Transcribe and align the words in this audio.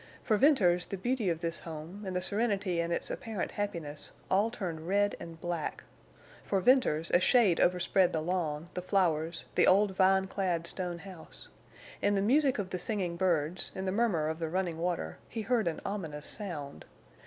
For 0.23 0.35
Venters 0.35 0.87
the 0.87 0.97
beauty 0.97 1.29
of 1.29 1.41
this 1.41 1.59
home, 1.59 2.05
and 2.07 2.15
the 2.15 2.23
serenity 2.23 2.79
and 2.79 2.91
its 2.91 3.11
apparent 3.11 3.51
happiness, 3.51 4.11
all 4.31 4.49
turned 4.49 4.87
red 4.87 5.15
and 5.19 5.39
black. 5.39 5.83
For 6.43 6.59
Venters 6.59 7.11
a 7.11 7.19
shade 7.19 7.59
overspread 7.59 8.11
the 8.11 8.19
lawn, 8.19 8.67
the 8.73 8.81
flowers, 8.81 9.45
the 9.53 9.67
old 9.67 9.91
vine 9.95 10.25
clad 10.25 10.65
stone 10.65 10.97
house. 10.97 11.49
In 12.01 12.15
the 12.15 12.21
music 12.23 12.57
of 12.57 12.71
the 12.71 12.79
singing 12.79 13.15
birds, 13.15 13.71
in 13.75 13.85
the 13.85 13.91
murmur 13.91 14.27
of 14.27 14.39
the 14.39 14.49
running 14.49 14.79
water, 14.79 15.19
he 15.29 15.43
heard 15.43 15.67
an 15.67 15.79
ominous 15.85 16.25
sound. 16.25 16.83